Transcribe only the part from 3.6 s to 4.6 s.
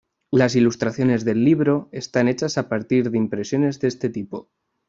de este tipo.